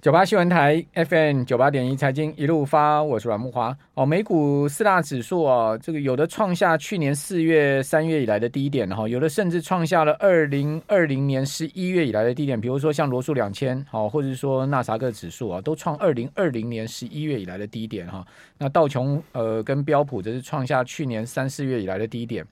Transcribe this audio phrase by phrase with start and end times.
[0.00, 3.76] 九八新闻台 FM 九八点一财经一路发，我是阮木华。
[3.92, 12.58] 哦，美股四大指数啊，这个有的创下去年四月、三月以来的低点哈，有的甚至创下了二零二零年十一月以来的低点。
[12.58, 18.26] 比如说像罗素两千，好，或者是说纳萨克指数啊，都创二零二零年十一月以来的低点哈。
[18.56, 22.42] 那道琼呃跟标普则是创下去年三四月以来的低点。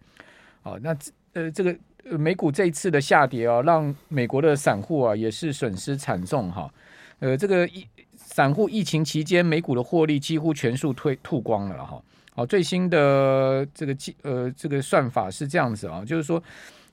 [0.60, 0.94] 好，那
[1.32, 1.74] 呃这个
[2.18, 6.70] 美股这一次的下跌啊，让美国的散户啊也是损失惨重哈。
[7.20, 12.00] 呃，这个疫散户疫情期间，美股的获利几乎全数推吐光了哈。
[12.34, 16.40] 好，最新的这个计呃这个算法是这样子啊，就是说，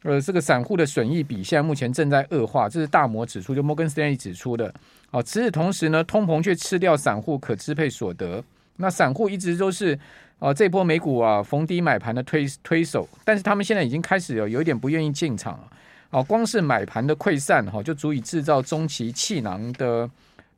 [0.01, 4.73] 呃，这个散户的损益比现在目前正在恶化，这是大摩指出，就摩根斯丹利指出的。
[5.11, 8.43] 好，此时同时呢，通膨却吃掉散户可支配所得。
[8.77, 9.97] 那散户一直都是
[10.39, 15.67] 啊这波美股啊逢低买盘的推推手，但是他们现在已经开始有有点不愿意进场了。
[16.15, 20.09] 哦，光是买盘的溃散哈，就足以制造中期气囊的，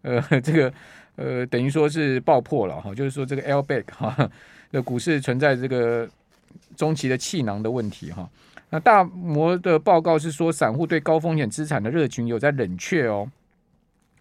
[0.03, 0.71] 呃， 这个
[1.15, 4.29] 呃，等于说是爆破了哈，就是说这个 L back 哈
[4.71, 6.07] 的股市存在这个
[6.75, 8.29] 中期的气囊的问题哈。
[8.69, 13.27] 那大摩的报告是说，散户对高风险资产的热情有在冷却哦。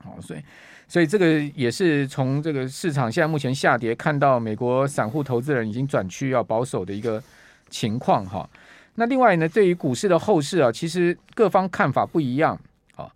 [0.02, 0.40] 好，所以
[0.88, 7.22] 所以这个也是从这个市场现在目前下跌，看到美国散户投资人已经转趋要保守的一个
[7.68, 8.48] 情况哈。
[8.96, 12.58] 那另外呢，对于股市的后市啊，其实各方看法不一样
[12.96, 13.06] 啊。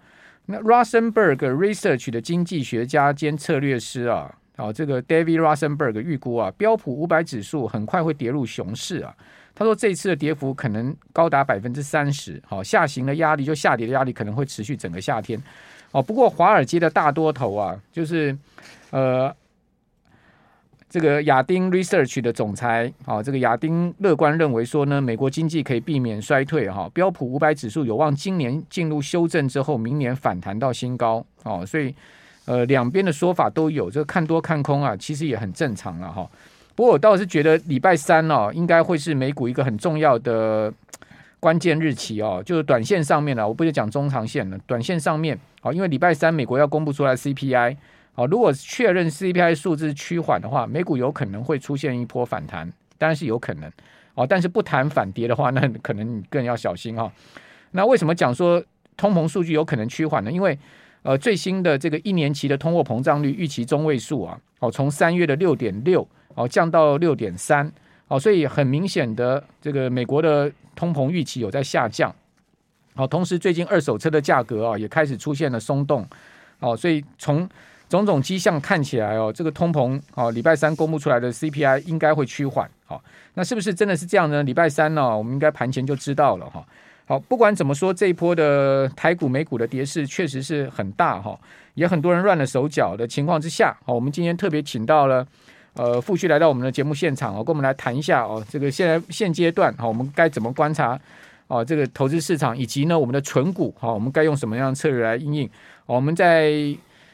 [0.47, 9.15] 那 Rosenberg Research 的经济学家兼策略师啊，啊，这个 David Rosenberg 预估啊，标普五百指数很快会跌入熊市啊。
[9.55, 15.43] 他说，这次的跌幅可能高达百分之三十，好，下行的压力就下跌的压力可能会持续整个夏天。
[15.93, 18.37] 哦，不过华尔街的大多头啊，就是
[18.91, 19.35] 呃。
[20.91, 31.95] 这个亚丁 Research 的总裁啊，这个亚丁乐观认为说呢，美国经济可以避免衰退哈，标普五百指数有望今年进入修正之后，明年反弹到新高哦，所以
[32.45, 36.29] 呃两边的说法都有，这个看多看空啊，其实也很正常了哈。
[36.75, 40.73] 不过我倒是觉得礼拜三哦，应该会是美股一个很重要的
[41.39, 47.77] 关键日期哦，就是短线上面呢，我不是讲中长线了，短线上面好，因为礼拜三美国要公布出来 CPI。
[48.21, 53.73] 好，如果确认 CPI 数字趋缓的话，美股有可能会出现一波反弹，当然是有可能。
[54.13, 57.11] 哦，但是不谈反跌的话， 那可能你更要小心哈。
[57.71, 58.63] 那为什么讲说
[58.95, 60.31] 通膨数据有可能趋缓呢？
[60.31, 60.59] 因为
[61.01, 67.73] 呃，最新的这个一年期的通货膨胀率预期中位数啊，哦，从三月的六点六哦降到六点三
[68.09, 72.15] 哦，所以很明显的这个美国的通膨预期有在下降。
[72.95, 76.07] 好，同时最近二手车的价格啊也开始出现了松动。
[76.59, 77.49] 哦，所以从
[77.91, 82.71] 种种迹象看起来哦，这个通膨哦，礼拜三公布出来的 CPI 应该会趋缓。
[82.87, 83.03] 好，
[83.35, 84.45] 那是不是真的是这样呢？
[84.45, 86.65] 礼拜三呢，我们应该盘前就知道了哈。
[87.07, 91.37] 好，不管怎么说，这一波的台股、美股的跌势确实是很大哈，
[91.75, 95.27] 也很多人乱了手脚的情况之下，好，我们今天特别请到了
[95.75, 100.97] 呃富旭来到我们的节目现场哦，跟我们来谈一下哦，这个现在现阶段好，我们该怎么观察
[101.49, 105.51] 哦这个投资市场，以及呢我们的存股好，我们该用什么样的策略来因应？
[105.87, 106.53] 我们在。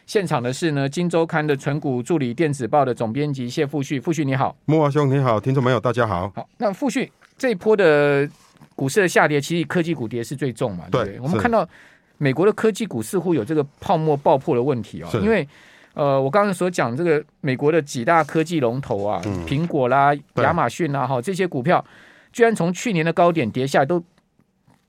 [0.07, 6.31] 现场的是呢，《金周刊》的存股助理电子报的总编辑谢富旭，富旭你好，木华兄你好，听众朋友大家好。
[6.33, 8.29] 好，那富旭这一波的
[8.77, 10.85] 股市的下跌，其实科技股跌是最重嘛？
[10.93, 11.69] 对，对，我们看到
[12.19, 15.47] 美国的科技股似乎有这个泡沫爆破的问题哦，因为
[15.95, 21.85] 呃，我刚刚所讲这个美国的几大科技龙头啊，嗯、苹果啦、亚马逊啦，哈，这些股票
[22.33, 24.01] 居然从去年的高点跌下来，都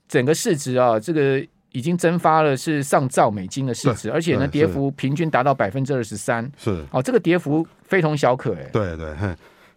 [0.06, 1.44] 整个市值啊，这个。
[1.78, 6.50] 已经蒸发了是上兆美金的市值，而且呢，跌幅平均达到百分之二十三。
[6.58, 8.64] 是哦，这个跌幅非同小可哎。
[8.72, 9.14] 对对，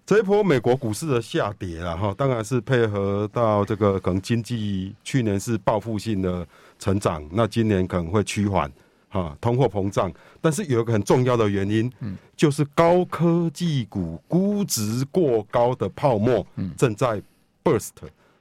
[0.03, 6.45] 这一波美国股市的下跌了哈，当然是配合到这个可能经济去年是报复性的
[6.79, 8.69] 成长，那今年可能会趋缓
[9.09, 10.12] 哈，通货膨胀。
[10.41, 16.45] 但是有一个很重要的原因，嗯，就是高科技股估值过高的泡沫
[16.75, 17.22] 正在
[17.63, 17.91] burst，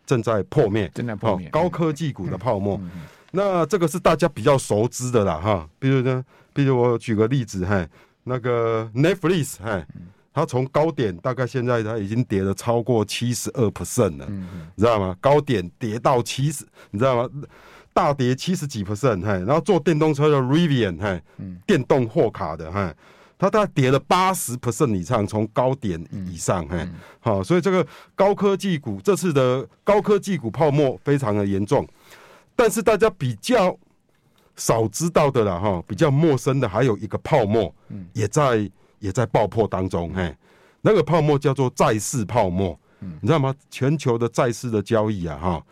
[0.07, 1.49] 正在破灭，正在破灭。
[1.51, 2.81] 高科技股的泡沫。
[3.33, 7.87] 那这个是大家比较熟知的啦，哈，比如呢，比如我举个例子，哈，
[8.25, 9.85] 那个 Netflix，哈，
[10.33, 15.17] 它从高点大概现在它已经跌了超过七十二 percent 了，你知道吗？
[15.21, 17.31] 高点跌到七十，你知道吗？
[17.93, 21.21] 大跌七十几 percent，哈，然后做电动车的 Rivian，哈，
[21.67, 22.93] 电动货卡的，哈，
[23.39, 26.89] 它大概跌了八十 percent 以上，从高点以上，哈，
[27.21, 31.87] 好，所以这个高科技股这次的高科技股泡沫非常的严重。
[32.61, 33.75] 但是大家比较
[34.55, 38.07] 少知道的了哈，比较陌生的还有一个泡沫，嗯。
[38.13, 40.37] 也在也在爆破当中，嘿，
[40.83, 43.17] 那个泡沫叫做债市泡沫，嗯。
[43.23, 43.55] 你知道吗？
[43.71, 45.67] 全球的债市的交易啊，哈，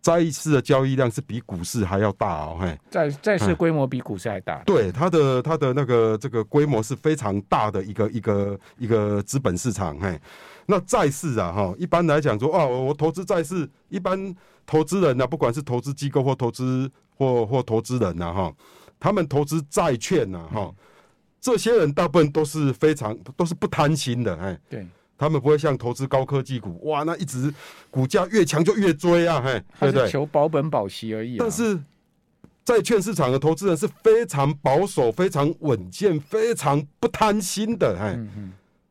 [0.00, 10.18] 债市的交易量是比股市还要大哦，嘿，债债市规模比股市还大，对，它的它的那个这个规模是非常大的一个一个一个资本市场，嘿，
[10.66, 14.34] 那债市啊，哈，一般来讲说，哦，我投资债市，一般
[14.64, 18.54] 投资人呢、啊，不管是投资机构或投资或或投资人呐、啊，哈，
[18.98, 20.74] 他们投资债券呐，哈，
[21.40, 24.86] 这些人大部分都是非常都是不贪心的，哎，对。
[25.18, 27.52] 他们不会像投资高科技股，哇，那一直
[27.90, 30.08] 股价越强就越追啊，嘿，对对？
[30.08, 31.36] 求保本保息而已。
[31.36, 31.78] 但是
[32.64, 38.18] 债券市场的投资人是非常保守、非常稳健、非常不贪心的，嘿。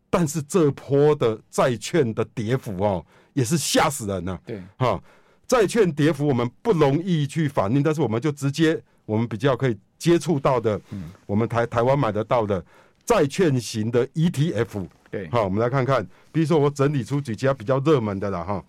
[0.09, 4.39] 但是这波的债券的跌幅哦，也是吓死人了。
[4.45, 5.01] 对，哈，
[5.47, 10.79] 债券跌幅我们不容易去反映，但是我们就直接我们比较可以接触到的，
[11.25, 12.63] 我们台台湾买得到的
[13.05, 14.87] 债券型的 ETF。
[15.11, 18.63] 对，好，我们来看看，比如说我整理出几家比较热门的了哈，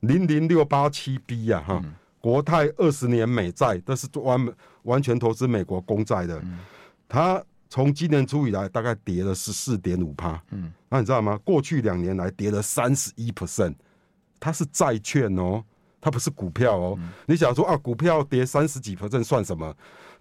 [0.00, 1.82] 零零六八七 B 呀哈，
[2.20, 4.48] 国泰二十年美债，这是完
[4.84, 6.58] 完全投资美国公债的，嗯、
[7.06, 11.38] 它从今年初以来大概跌了十四点五趴，嗯，那你知道吗？
[11.44, 13.74] 过去两年来跌了三十一 percent，
[14.38, 15.64] 它是债券哦，
[16.00, 19.74] 它不是股票哦，嗯、你想说啊，股票跌三十几 percent 算什么？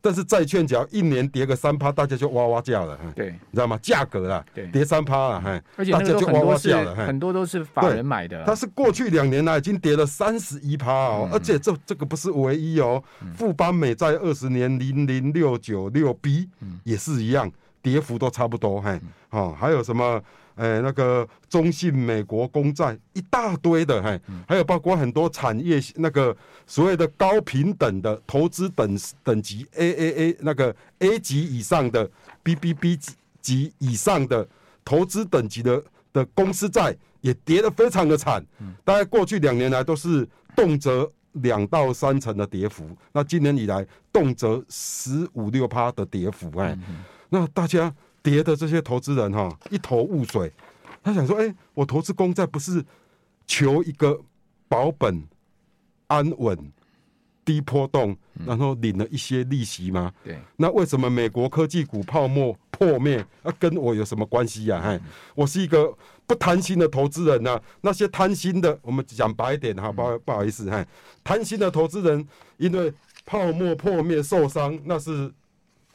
[0.03, 2.99] 但是债券只要一年跌个三趴，大家就哇哇叫了。
[3.15, 3.79] 对，你知道吗？
[3.81, 6.93] 价格啊，对，跌三趴了，嘿，而且大家就哇哇叫了。
[6.93, 8.43] 很多都是法人买的。
[8.45, 13.01] 它是过去两年来已经跌了三十一趴哦，而且这这个不是唯一哦。
[13.37, 16.49] 富邦美债二十年零零六九六 B
[16.83, 17.49] 也是一样，
[17.81, 18.81] 跌幅都差不多。
[18.81, 18.99] 嘿，
[19.29, 20.21] 哦，还有什么？
[20.55, 26.35] 哎，那个中信美国公债一大堆的，嘿，还有包括很多产业那个
[26.67, 32.07] 所谓的高平等的投资等等级 A A A 那个 A 级以上的
[32.43, 32.99] B B B
[33.41, 34.47] 级以上的
[34.85, 35.83] 投资等级的
[36.13, 38.45] 的公司债也跌得非常的惨，
[38.83, 46.77] 大概过去两年来都是动辄两到三成的跌幅，那今年以来动辄十五六趴的跌幅，哎，
[47.29, 47.91] 那大家。
[48.23, 50.51] 跌的这些投资人哈，一头雾水。
[51.03, 52.81] 他想说：“哎、欸，我投资公债不是
[53.45, 54.17] 求一个
[54.69, 55.21] 保本、
[56.07, 56.71] 安稳、
[57.43, 58.15] 低波动，
[58.45, 60.13] 然后领了一些利息吗？
[60.23, 60.39] 对。
[60.55, 64.79] 那为什么美国科技股泡沫破灭，啊，跟我有什么关系呀？
[64.81, 64.97] 哎，
[65.35, 65.93] 我是一个
[66.25, 67.61] 不贪心的投资人呐。
[67.81, 70.87] 那些贪心的，我们讲白一点哈，不好不好意思，哎，
[71.21, 72.25] 贪心的投资人
[72.55, 72.93] 因为
[73.25, 75.29] 泡沫破灭受伤，那是。”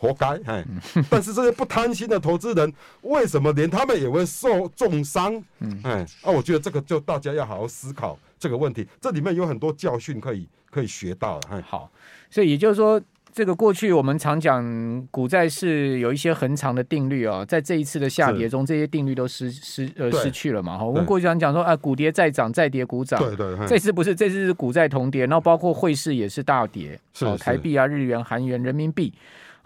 [0.01, 0.65] 活该，哎，
[1.11, 2.73] 但是这些不贪心的投资人，
[3.03, 5.35] 为什么连他们也会受重伤？
[5.59, 11.41] 嗯，哎，啊，我觉得这个就大家要好好思考这个问题，这里面有很多教训可以可以学到。
[11.51, 11.91] 哎，好，
[12.31, 13.03] 所以也就是说，
[13.33, 20.79] 这个过去我们常讲股债是有一些恒长的定律啊，在这一次的下跌中，这些定律都失失呃失去了嘛。
[20.79, 23.19] 哈，我们过去常讲说啊，股跌再涨，再跌股涨。
[23.19, 29.13] 对对，这次不是，这次是股债同跌，然后包括汇市也是大跌，哦，台币啊、日元、韩元、人民币。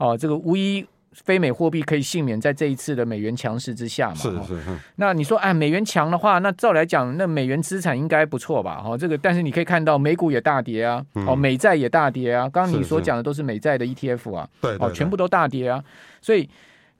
[0.02, 4.14] 哦，这个无一非美货币可以幸免在这一次的美元强势之下嘛。
[4.16, 4.60] 是是。
[4.96, 8.82] 那你说，哎，美元强的话，那照来讲，那美元资产应该不错吧？
[8.84, 12.48] 哦，这个，但是你可以看到美股也大跌啊，哦，美债也大跌啊。
[12.48, 15.84] 刚刚你所讲的都是美债的 ETF 啊，对，哦，全部都大跌啊。
[16.20, 16.48] 所以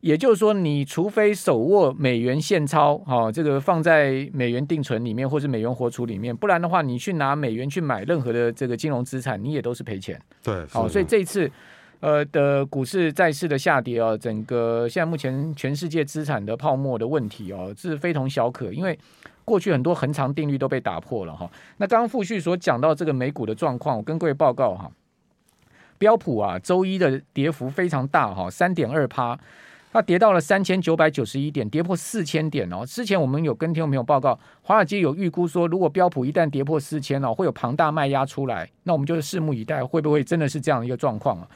[0.00, 10.20] 也就是说，你除非手握美元现钞，哦，这个放在美元定存里面，或是美元活储里面，不然的话，你去拿美元去买任何的这个金融资产，你也都是赔钱。
[10.42, 11.50] 对，好，所以这一次。
[12.02, 18.72] 呃的股市债市的下跌啊，整个现在目前全世界资产的泡沫的问题哦，是非同小可。
[18.72, 18.98] 因为
[19.44, 21.48] 过去很多恒常定律都被打破了哈。
[21.76, 24.90] 那刚刚富旭所讲到这个美股的状况，我跟各位报告哈，
[25.96, 29.38] 标普啊周一的跌幅非常大哈，三点二趴，
[29.92, 32.84] 它跌到了三千九百九十一点，跌破四千点哦。
[32.84, 41.46] 之前我们有跟听众朋友报告，华尔街有预估说，如果标普一旦跌破四千哦，会有庞大卖压出来，那我们就拭目以待，会不会真的是这样一个状况啊？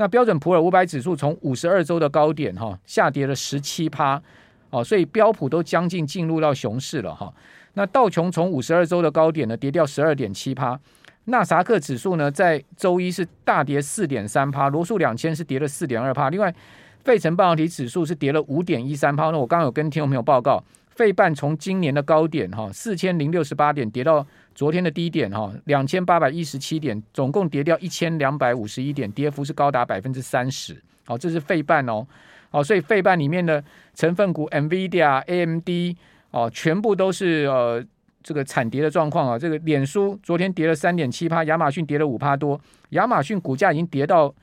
[0.00, 4.22] 那标准普尔五百指数从五十二周的高点哈下跌了十七趴，
[4.70, 7.32] 哦，所以标普都将近进入到熊市了哈。
[7.74, 10.78] 那道琼从五十二周的高点呢跌掉十二点七趴，
[11.24, 16.54] 纳萨克指数呢在周一是大跌四点三趴，罗素两千是跌了四点二趴，另外
[17.02, 19.30] 费城半导体指数是跌了五点一三趴。
[19.30, 20.62] 那我刚刚有跟听众朋友报告，
[20.98, 24.26] 费半从今年的高点哈四千零六十八点跌到。
[24.58, 30.76] 昨天的低点哈，两千八百一十七点，总共跌掉一千两百五十一点，跌幅是高达百分之三十。
[31.06, 32.04] 好，这是费半哦，
[32.50, 33.62] 好，所以费半里面的
[33.94, 35.96] 成分股 NVIDIA、AMD
[36.32, 37.80] 哦，全部都是呃
[38.20, 39.38] 这个惨跌的状况啊。
[39.38, 44.34] 这个脸书昨天跌了三点七趴，亚马逊跌了五趴多，亚马逊股价已经跌到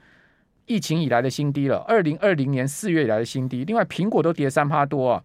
[0.65, 3.65] 疫情以来的新低了，二零二零年四月以来的新低。
[3.65, 5.21] 另外，苹果都跌三趴多啊。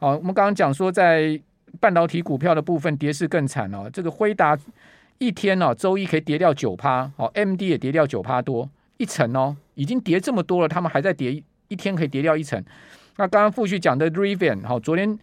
[0.00, 1.40] 好，我们刚刚讲说在。
[1.78, 4.58] 半导体股票的部分跌势更惨哦，这个辉达
[5.18, 12.60] 一天哦，周一可以跌掉九趴，哦，MD 也跌掉九趴多，一层哦，已经跌这么多了，他们还在跌，一天可以跌掉一层。
[13.18, 15.16] 那刚刚傅旭讲的 Rivian，好，昨天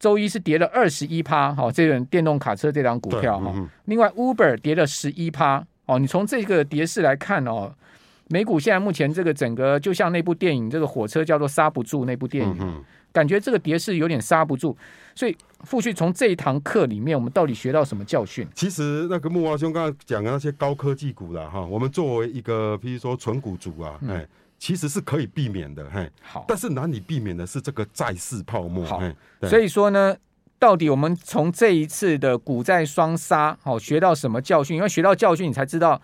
[0.00, 3.52] 周一是跌了二十一趴，好，这种电动卡车这档股票哈。
[3.54, 7.72] 嗯、另外 Uber 跌了十一趴，哦，你从这个跌势来看哦，
[8.30, 12.56] 美股现在目前这个整个就像那部电影，这个火车叫做刹不住那部电影。
[12.60, 14.76] 嗯感觉这个跌势有点刹不住，
[15.14, 18.44] 所以傅旭从这一堂课里面，我们到底学到什么教训？
[18.52, 24.28] 其实那个慕驊兄刚才讲的那些高科技股啦，哈，我们作为一个，譬如说纯股族啊，哎、嗯，
[24.58, 29.00] 其实是可以避免的，嘿，好，但是难以避免的是这个债市泡沫，好，
[29.42, 30.16] 所以说呢，
[30.58, 34.76] 到底我们从这一次的股债双杀，好，学到什么教训？
[34.76, 36.02] 因为学到教训，你才知道。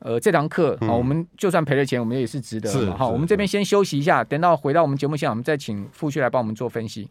[0.00, 2.96] 呃，这堂课啊，我们就算赔了钱，我们也是值得的。
[2.96, 7.08] 好，我们这边先休息一下，等到回到我们节目现场，我们再请傅旭来帮我们做分析。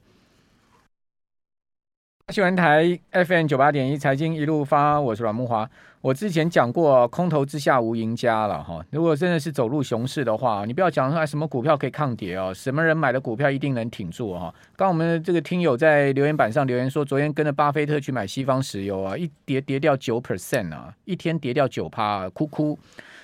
[2.30, 5.68] 新闻台 FM 九八点一财经一路发，我是阮慕驊。
[6.02, 8.86] 我之前讲过，空头之下无赢家了哈。
[8.92, 14.54] 如果真的是走入熊市的话，你不要讲出来什么股票可以抗跌哦，什么人买的股票一定能挺住哈。
[14.76, 22.78] 刚我们这个听友在留言板上留言说，昨天跟着巴菲特去买西方石油啊，一跌跌掉九 percent 啊，一天跌掉九趴，啊哭哭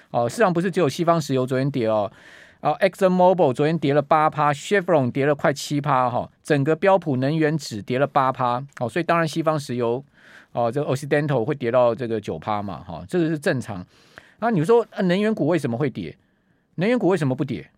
[0.10, 0.28] 哦。
[0.28, 2.12] 市场不是只有西方石油昨天跌哦。
[2.60, 10.02] 啊，Exxon Mobil 昨天跌了八趴，Chevron 跌了快七趴哈，整个标普能源指跌了八趴，哦，所以当然西方石油
[10.54, 13.86] 哦，这个 Occidental 会跌到这个九趴嘛，哈，这个是正常。
[14.40, 16.16] 那你说能源股为什么会跌？
[16.76, 17.70] 能源股为什么不跌？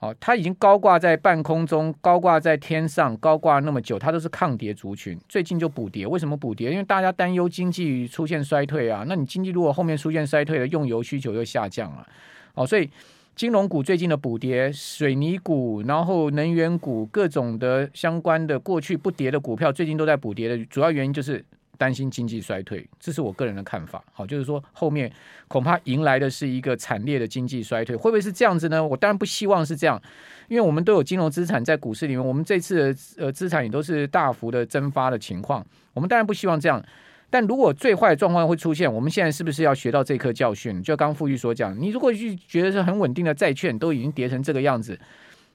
[0.00, 6.06] 哦，它已经高挂在半空中，高挂在天上，高挂那么久，它都是抗跌族群，最近就补跌。
[6.06, 6.70] 为什么补跌？
[6.70, 9.04] 因为大家担忧经济出现衰退啊。
[9.08, 12.06] 那你经济如果后面出现衰退了，用油需求又下降了，
[12.54, 12.90] 哦，所以。
[13.36, 21.44] 金融股最近的补跌，水泥股，然后能源股，各种的相关的过去不跌的股票，最近都在补跌的主要原因就是
[21.76, 24.02] 担心经济衰退，这是我个人的看法。
[24.12, 25.10] 好，就是说后面
[25.48, 28.84] 恐怕迎来的是一个惨烈的经济衰退，会不会是这样子呢？
[28.84, 30.00] 我当然不希望是这样，
[30.48, 36.82] 因为我们都有金融资产在股市里面，我们这次的呃资产也都是大幅的蒸发的情况，我们当然不希望这样。
[37.30, 40.80] 但如果最坏的状况会出现，我们现在是不是要学到这颗教训？
[40.82, 44.96] 就刚傅旭所讲，你如果去觉得是很稳定的债券都已经跌成这个样子，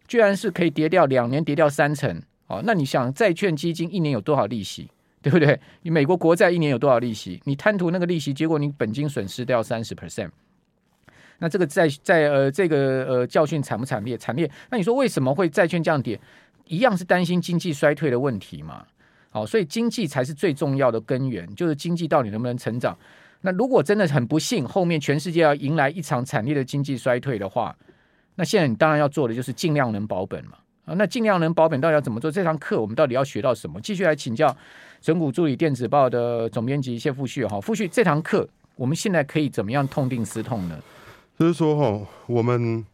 [0.06, 4.90] 居然是可以跌掉两年跌掉三成哦，那你想债券基金一年有多少利息，
[5.22, 5.60] 对不对？
[5.82, 7.42] 你美国国债一年有多少利息？
[7.46, 10.30] 你贪图那个利息，结果你本金损失掉三十 percent，
[11.40, 14.18] 那这个债债呃这个呃教训惨不惨烈？
[14.18, 14.50] 惨烈。
[14.70, 16.20] 那你说为什么会债券这样跌？
[16.66, 18.86] 一样是担心经济衰退的问题嘛？
[19.32, 22.98] 好，所以经济才是最重要的根源，就是经济到底能不能成长。
[23.42, 27.76] 那如果真的很不幸，后面全世界要迎来一场惨烈的经济衰退的话，
[28.36, 30.58] 那现在你当然要做的就是尽量能保本嘛。
[30.86, 32.32] 啊，那尽量能保本到底要怎么做？
[32.32, 33.80] 这堂课我们到底要学到什么？
[33.82, 34.56] 继续来请教
[35.01, 40.77] 存股助理电子报的总编辑谢富旭哈，富旭这堂课我们现在可以怎么样痛定思痛呢？
[41.38, 42.86] 就是说哈，我们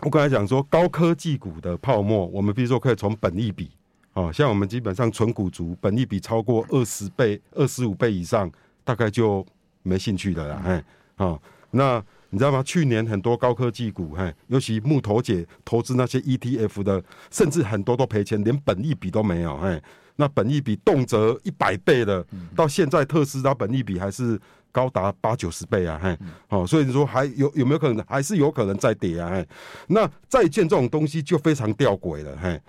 [0.00, 3.70] 我刚才讲说高科技股的泡沫，我们比如说可以从本益比。
[4.14, 8.50] 哦，像我们基本上存股族，本益比超过二十倍、二十五倍以上，
[8.84, 9.42] 大概就
[9.82, 10.54] 没兴趣的了。
[10.66, 10.84] 哎，
[11.16, 12.62] 哦，那你知道吗？
[12.62, 19.56] 去年很多高科技股，嘿，尤其木头姐投资那些 ETF 的，甚至很多都赔钱，连本益比都没有。
[19.60, 19.82] 哎，
[20.22, 22.24] 那本益比动辄一百倍的，
[22.54, 25.98] 到现在特斯拉本益比还是高达八九十倍啊。
[26.00, 26.16] 嘿，
[26.48, 29.28] 哦，所以你说还有有没有可能，还是有可能再跌啊？
[29.30, 29.44] 嘿，
[29.88, 32.38] 那债券这种东西就非常吊诡了。
[32.40, 32.60] 嘿。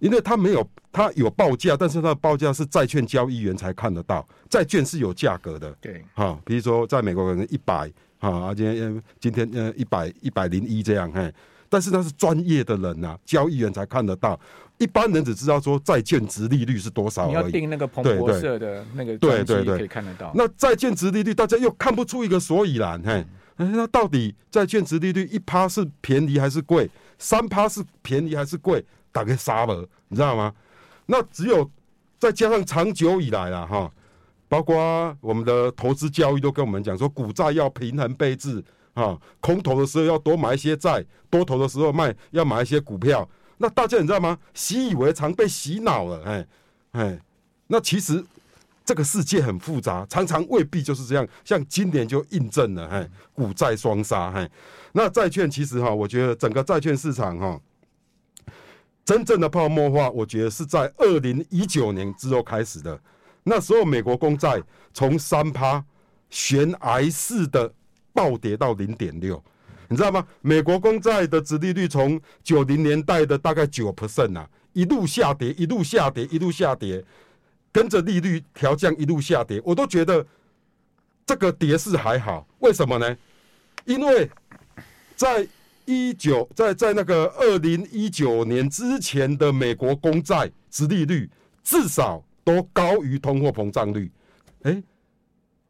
[0.00, 5.74] 因为它没有，它有报价，但是它的报价是债券交易员才看得到，债券是有价格的。
[5.80, 11.32] 对，哈，比如说在美国可能一百，哈，今天今天呃一百一百零一这样，嘿，
[11.68, 14.38] 但是那是专业的人呐、啊，交易员才看得到，
[14.78, 17.28] 一般人只知道说债券值利率是多少而已。
[17.28, 20.32] 你要定那个彭博社的那个对对对，可以看得到。
[20.34, 23.24] 那债券殖利率大家又看不出一个所以然，嘿，
[23.56, 26.88] 那到底债券值利率一趴是便宜还是贵？
[27.18, 28.84] 三趴是便宜还是贵？
[29.12, 30.52] 打个沙门，你知道吗？
[31.06, 31.70] 那只有
[32.18, 33.90] 再加上长久以来了哈，
[34.48, 38.62] 包括我们的投资教育都跟我们讲说，股债要平衡配置
[38.94, 43.28] 啊，空头的时候要多买一些债，多头的时候卖要买一些股票。
[43.58, 44.38] 那大家你知道吗？
[44.54, 46.46] 习以为常，被洗脑了，哎
[46.92, 47.20] 哎，
[47.66, 48.24] 那其实
[48.84, 51.26] 这个世界很复杂，常常未必就是这样。
[51.44, 54.50] 像今年就印证了，哎，股债双杀，哎，
[54.92, 57.60] 那债券其实哈，我觉得整个债券市场哈。
[59.04, 62.98] 真正的泡沫化，我觉得是在二零一九年之后开始的。
[63.42, 64.62] 那时候，美国公债
[64.94, 65.84] 从三趴
[66.30, 67.70] 悬崖式的
[68.14, 69.42] 暴跌到零点六，
[69.88, 70.26] 你知道吗？
[70.40, 77.04] 美国公债的殖利率从九零年代的大概九 percent 啊，一路下跌，一路下跌，一路下跌，
[77.70, 80.24] 跟着利率调降一路下跌，我都觉得
[81.26, 83.16] 这个跌势还好，为什么呢？
[83.84, 84.30] 因为
[85.16, 85.46] 在
[85.84, 91.28] 一九在在那个二零一九年之前的美国公债殖利率
[91.62, 94.10] 至少都高于通货膨胀率。
[94.62, 94.82] 哎，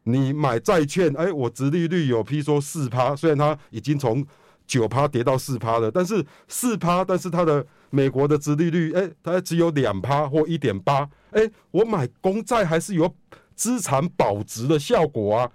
[0.05, 4.25] 你买债券，哎，我殖利率有，譬如说四趴，虽然它已经从
[4.65, 13.13] 九趴跌到四趴了，但是四趴，但是它的美国的殖利率，哎，它只有两趴或一点八，哎，我买公债还是有
[13.55, 15.51] 资产保值的效果啊。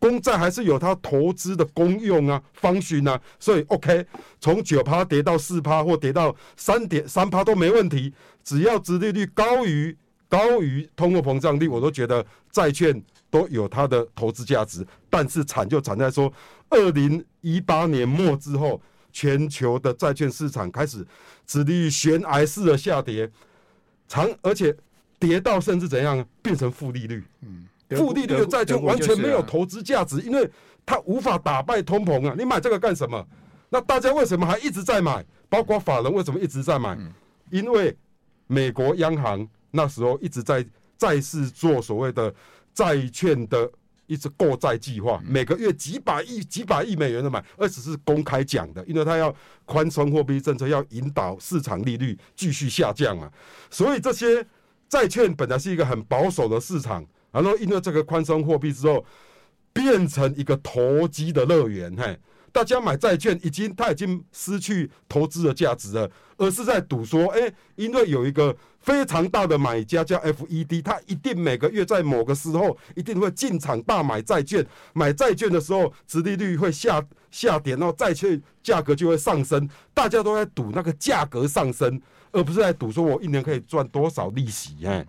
[0.00, 4.04] 公债还是有它投资的功用啊方询啊，所以 OK，
[4.40, 9.96] 从九趴跌到四趴或跌到三点三趴都没问题，只要殖利率高于
[10.28, 13.00] 高于通货膨胀率，我都觉得债券
[13.32, 14.86] 都有它的投资价值。
[15.10, 16.32] 但是惨就惨在说，
[16.68, 21.04] 二零一八年末之后，全球的债券市场开始
[21.46, 23.28] 殖利率悬崖式的下跌，
[24.06, 24.76] 长而且
[25.18, 27.66] 跌到甚至怎样变成负利率，嗯。
[27.94, 30.50] 负利率的债券完全没有投资价值，因为
[30.86, 32.34] 它无法打败通膨啊！
[32.38, 33.22] 你买这个干什么？
[33.68, 35.22] 那大家为什么还一直在买？
[35.50, 36.96] 包括法人为什么一直在买？
[37.50, 37.94] 因为
[38.46, 40.64] 美国央行那时候一直在
[40.96, 42.34] 再次做所谓的
[42.74, 43.70] 债券的
[44.06, 53.32] 一次购债计划，每个月几百亿、几百亿美元的买，而且是公开讲的，因为他要宽松货币政策，要引导市场利率继续下降啊。
[53.70, 54.46] 所以这些
[54.88, 57.06] 债券本来是一个很保守的市场。
[57.30, 59.02] 然后因为这个宽松货币之后，
[59.72, 62.18] 变成一个投机的乐园，嘿，
[62.52, 82.00] 大家买债券已经，它已经失去投资的价值了，而是在赌说，哎，因为有一个非常大的买家叫 FED，他一定每个月在某个时候一定会进场大买债券，买债券的时候，殖利率会下下跌，然后债券价格就会上升，大家都在赌那个价格上升，
[82.32, 85.06] 而不是在赌说我一年可以赚多少利息，哎。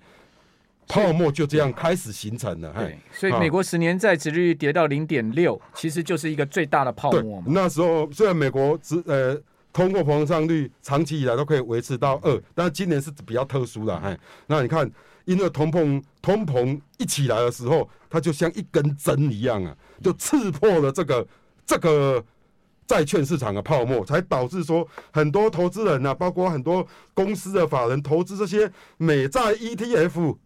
[0.87, 7.47] 泡沫就这样开始形成了，对，所以美国十年债殖利率跌到零点六，其实就是一个最大的泡沫嘛。
[7.47, 9.39] 那时候虽然美国只呃
[9.71, 14.89] 通货膨胀率长期以来都可以维持到二，但是今年是比较特殊的，哎，那你看，
[15.25, 21.25] 因为通膨通膨一起来的时候，它就像一根针一样啊，就刺破了这个
[21.65, 22.23] 这个
[22.85, 30.37] 债券市场的泡沫，才导致说很多投资人啊，包括很多公司的法人投资这些美债 ETF。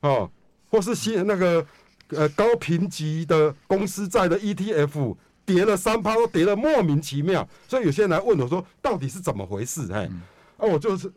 [0.00, 0.30] 哦，
[0.70, 1.66] 或是新那个
[2.08, 9.90] 呃高评级的公司债的 ETF 跌了三趴，都跌了莫名其妙，所以有些人来问我说，到底是怎么回事？
[9.92, 10.22] 哎、嗯，
[10.58, 11.10] 啊，我就是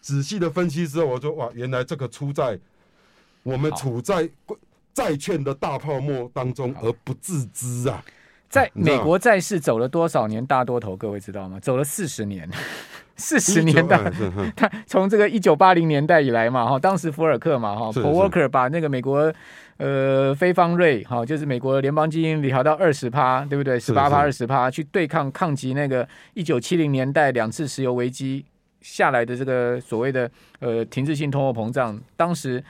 [0.00, 2.58] 仔细的分析之后，我说哇，原来这个出在
[3.42, 4.28] 我们处在
[4.92, 8.02] 债券的大泡沫当中而不自知啊。
[8.48, 10.96] 在美国债市走了多少年大多头？
[10.96, 11.58] 各位知道吗？
[11.58, 12.48] 走了四十年，
[13.16, 14.00] 四十年代。
[14.56, 19.32] 他从这个一九八零年代以来嘛，哈，当时福尔克嘛，哈，Paul 把那个美国
[19.76, 23.78] 呃非方瑞哈，就是美国联邦基金调到二十趴，对不对？
[23.78, 28.44] 十八趴、二十趴，去对抗抗击那个一九七零年代两次石油危机
[28.80, 32.62] 下来的这个所谓的呃停滞性通货膨胀，当时。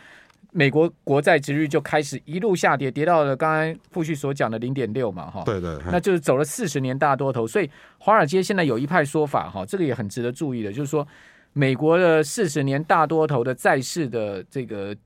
[0.57, 7.45] 美国国债值率就开始一路下跌，跌到了刚才傅旭所讲的零点六嘛，哈，对对，那就是走了四十年大多头。
[7.45, 11.05] 所以华尔街现在有一派说法，哈，这个也很值得注意的，就是说
[11.53, 14.97] 美国的四十年大多头的债市的这个。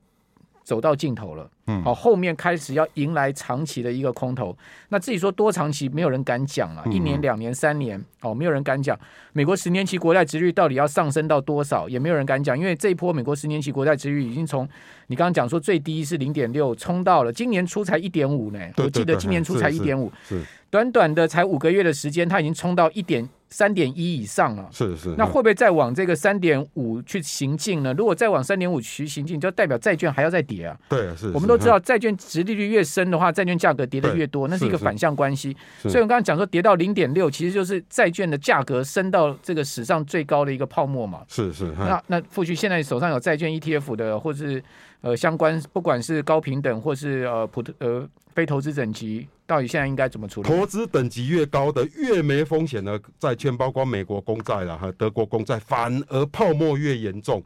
[0.69, 4.55] 走到尽头了，嗯，好，后面开始要迎来长期的一个空头。
[4.89, 8.95] 那至于说多长期，没有人敢讲了，一年、两年、三年，哦，没有人敢讲。
[9.33, 14.69] 美国十年期国债值率到底要上升到多少，也没有人敢讲，因为这一波美国十年期国债值率已经从
[15.07, 18.59] 你刚刚讲说最低是零点六，冲到了今年初才一点五呢。
[18.77, 23.27] 我记得今年初才一点五，是短短的才五个月的时间，它已经冲到一点。
[23.49, 27.91] 三点一以上了，是是，那会不会再往这个三点五去行进呢？
[27.93, 30.77] 如果再往三点五去行进，就代表债券还要再跌啊。
[30.87, 31.31] 对，是。
[31.31, 35.55] 我们都知道，债券值利率越深的话，债券价格跌的越多，那是一个反向关系。
[35.81, 41.21] 所以我刚刚讲说，跌到零点六，其实就是债券的价格升到这个史上最高的一个泡沫嘛。
[41.27, 41.65] 是是。
[41.77, 44.63] 那那富旭现在手上有债券 ETF 的，或是
[45.01, 49.27] 呃相关，不管是高平等或是呃普特呃非投资等级。
[49.47, 50.47] 到底现在应该怎么处理？
[50.47, 57.43] 投资等级越高的越没风险的债券，包括美国公债啦，和德国公债，反而泡沫越严重。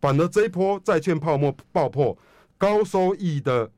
[0.00, 2.18] 反而这一波债券泡沫爆破，
[2.58, 3.70] 高收益的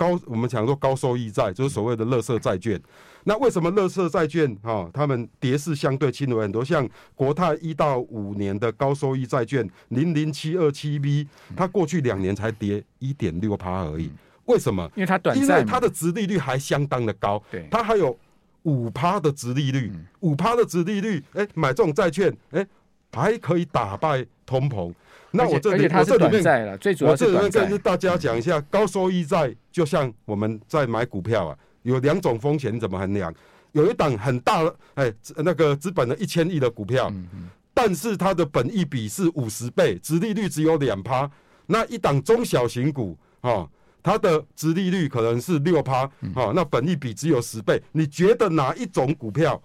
[0.00, 2.80] 高，我们讲说高收益债，就是所谓的垃圾债券。
[3.24, 6.64] 那为什么垃圾债券哈，他们跌势相对轻微很多？
[6.64, 14.10] 像国泰一到五年的高收益债券零零七二七 B，它过去两年才跌一点六趴而已。
[14.46, 14.90] 为什么？
[14.94, 18.18] 因为它短债，因为它的值利率还相当的高，对，它还有
[18.62, 22.66] 五趴的值利率，五趴的值利率，哎，买这种债券，哎，
[23.12, 24.94] 还可以打败通膨。
[25.30, 33.32] 那我这里，我这里面，最主要我这里面跟大家讲一下，高收益债就像我们在买股票啊，有两种风险，怎么衡量？
[33.72, 41.30] 有一档很大的，哎，那个资本的一千亿的股票，嗯嗯、但是它的本益比是五十倍，殖利率只有两趴。
[41.66, 43.70] 那一档中小型股，哦，
[44.02, 46.02] 它的殖利率可能是六趴，
[46.34, 47.80] 哦，那本益比只有十倍。
[47.92, 49.62] 你觉得哪一种股票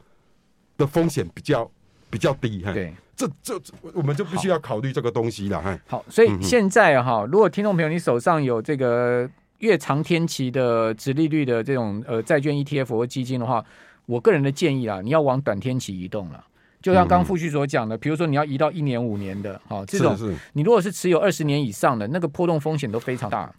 [0.77, 1.71] 的风险比较
[2.11, 2.61] 比较低？
[2.61, 3.59] 对，这这
[3.93, 5.61] 我们就必须要考虑这个东西了。
[5.61, 13.63] 哈，好，所以现在哈，如果听众朋友你手上有这个越长天期的殖利率的这种呃债券 ETF 或基金的话，
[14.05, 16.43] 我个人的建议啊，你要往短天期移动了。
[16.81, 20.15] 就像刚富旭所讲的，比如说你要移到一年五年的，好，这种
[20.53, 23.51] 你如果是持有二十年以上的，那个波动风险都非常大。